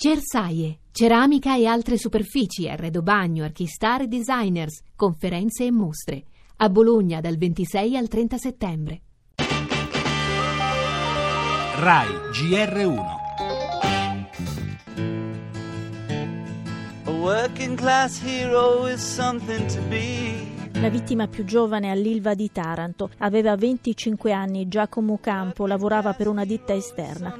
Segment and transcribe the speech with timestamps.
[0.00, 6.22] Cersaie, ceramica e altre superfici, arredo bagno, archistar e designers, conferenze e mostre.
[6.58, 9.00] A Bologna dal 26 al 30 settembre.
[11.80, 13.04] RAI GR1
[17.02, 20.46] A working class hero is something to be.
[20.80, 26.44] La vittima più giovane all'Ilva di Taranto aveva 25 anni, Giacomo Campo, lavorava per una
[26.44, 27.36] ditta esterna.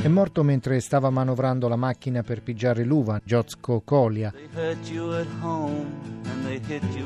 [0.00, 4.32] È morto mentre stava manovrando la macchina per pigiare l'uva, Giozco Colia.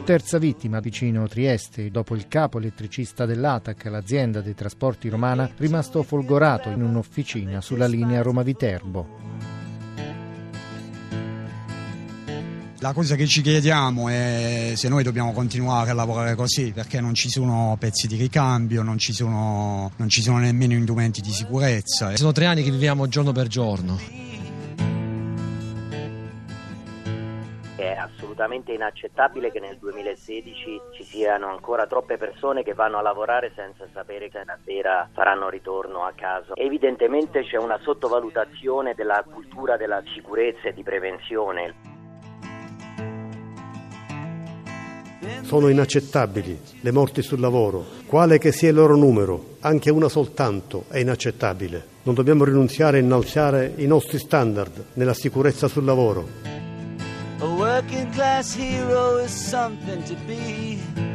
[0.05, 6.69] Terza vittima vicino Trieste, dopo il capo elettricista dell'ATAC, l'azienda dei trasporti romana, rimasto folgorato
[6.69, 9.32] in un'officina sulla linea Roma-Viterbo.
[12.83, 17.15] La cosa che ci chiediamo è se noi dobbiamo continuare a lavorare così perché non
[17.15, 22.17] ci sono pezzi di ricambio, non ci sono, non ci sono nemmeno indumenti di sicurezza.
[22.17, 23.97] Sono tre anni che viviamo giorno per giorno.
[27.77, 33.53] È assolutamente inaccettabile che nel 2016 ci siano ancora troppe persone che vanno a lavorare
[33.55, 36.55] senza sapere se la sera faranno ritorno a casa.
[36.55, 41.92] Evidentemente c'è una sottovalutazione della cultura della sicurezza e di prevenzione.
[45.43, 50.85] Sono inaccettabili le morti sul lavoro, quale che sia il loro numero, anche una soltanto
[50.89, 51.87] è inaccettabile.
[52.03, 56.27] Non dobbiamo rinunciare a innalzare i nostri standard nella sicurezza sul lavoro.
[57.39, 61.12] A working class hero is something to be.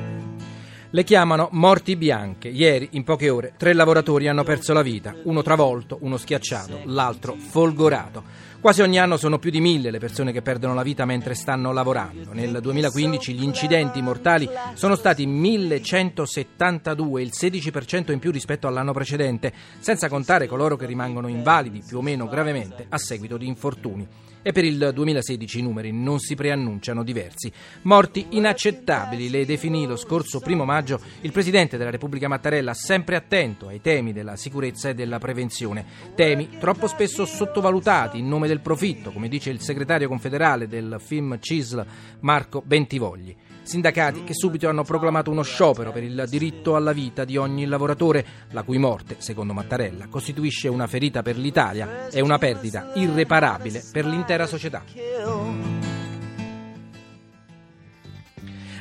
[0.90, 2.48] Le chiamano morti bianche.
[2.48, 7.36] Ieri, in poche ore, tre lavoratori hanno perso la vita, uno travolto, uno schiacciato, l'altro
[7.36, 8.24] folgorato.
[8.62, 11.74] Quasi ogni anno sono più di mille le persone che perdono la vita mentre stanno
[11.74, 12.32] lavorando.
[12.32, 19.54] Nel 2015 gli incidenti mortali sono stati 1172, il 16% in più rispetto all'anno precedente,
[19.80, 24.08] senza contare coloro che rimangono invalidi più o meno gravemente a seguito di infortuni.
[24.42, 27.52] E per il 2016 i numeri non si preannunciano diversi.
[27.82, 30.87] Morti inaccettabili, le definì lo scorso primo maggio
[31.22, 35.86] il Presidente della Repubblica Mattarella, sempre attento ai temi della sicurezza e della prevenzione.
[36.16, 41.38] Temi troppo spesso sottovalutati in nome del profitto, come dice il segretario confederale del film
[41.40, 41.86] CISL
[42.22, 43.36] Marco Bentivogli.
[43.68, 48.26] Sindacati che subito hanno proclamato uno sciopero per il diritto alla vita di ogni lavoratore,
[48.52, 54.06] la cui morte, secondo Mattarella, costituisce una ferita per l'Italia e una perdita irreparabile per
[54.06, 55.67] l'intera società.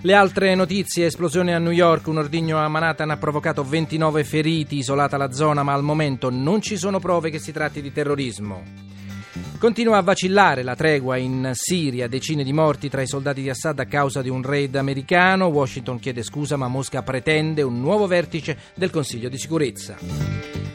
[0.03, 4.77] Le altre notizie, esplosione a New York, un ordigno a Manhattan ha provocato 29 feriti,
[4.77, 8.63] isolata la zona, ma al momento non ci sono prove che si tratti di terrorismo.
[9.59, 13.79] Continua a vacillare la tregua in Siria, decine di morti tra i soldati di Assad
[13.81, 15.47] a causa di un raid americano.
[15.47, 19.97] Washington chiede scusa, ma Mosca pretende un nuovo vertice del Consiglio di sicurezza.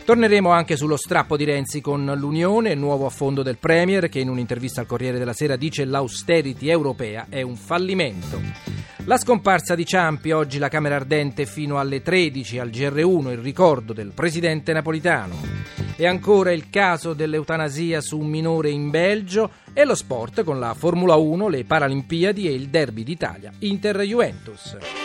[0.03, 4.81] Torneremo anche sullo strappo di Renzi con l'Unione, nuovo affondo del Premier che in un'intervista
[4.81, 8.70] al Corriere della Sera dice l'austerity europea è un fallimento.
[9.05, 13.93] La scomparsa di Ciampi, oggi la Camera Ardente fino alle 13 al GR1, il ricordo
[13.93, 15.35] del presidente napolitano.
[15.95, 20.75] E ancora il caso dell'eutanasia su un minore in Belgio e lo sport con la
[20.75, 25.00] Formula 1, le Paralimpiadi e il Derby d'Italia Inter-Juventus.